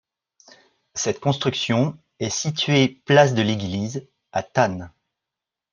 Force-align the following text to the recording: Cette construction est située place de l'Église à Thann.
Cette 0.95 1.19
construction 1.19 1.95
est 2.17 2.31
située 2.31 2.87
place 3.05 3.35
de 3.35 3.43
l'Église 3.43 4.09
à 4.31 4.41
Thann. 4.41 4.91